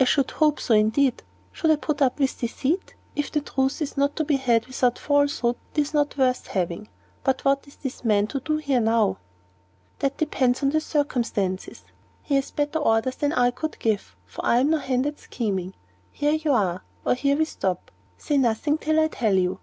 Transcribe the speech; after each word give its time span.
"I 0.00 0.02
should 0.04 0.32
hope 0.32 0.58
so, 0.58 0.74
indeed. 0.74 1.22
Should 1.52 1.70
I 1.70 1.76
put 1.76 2.02
up 2.02 2.18
with 2.18 2.40
deceit? 2.40 2.96
If 3.14 3.30
the 3.30 3.40
truth 3.40 3.80
is 3.80 3.96
not 3.96 4.16
to 4.16 4.24
be 4.24 4.34
had 4.34 4.66
without 4.66 4.98
falsehood, 4.98 5.54
it 5.76 5.80
is 5.82 5.94
not 5.94 6.18
worth 6.18 6.48
having. 6.48 6.88
But 7.22 7.44
what 7.44 7.68
is 7.68 7.76
this 7.76 8.02
man 8.04 8.26
to 8.26 8.40
do 8.40 8.56
here 8.56 8.80
now?" 8.80 9.18
"That 10.00 10.16
depends 10.18 10.64
upon 10.64 10.80
circumstances. 10.80 11.84
He 12.24 12.34
has 12.34 12.50
better 12.50 12.80
orders 12.80 13.14
than 13.14 13.32
I 13.34 13.52
could 13.52 13.78
give, 13.78 14.16
for 14.26 14.44
I 14.44 14.58
am 14.58 14.70
no 14.70 14.78
hand 14.78 15.06
at 15.06 15.20
scheming. 15.20 15.74
Here 16.10 16.36
we 16.44 16.50
are; 16.50 16.82
or 17.04 17.14
here 17.14 17.36
we 17.36 17.44
stop. 17.44 17.92
Say 18.18 18.38
nothing 18.38 18.78
till 18.78 18.98
I 18.98 19.06
tell 19.06 19.34
you. 19.34 19.60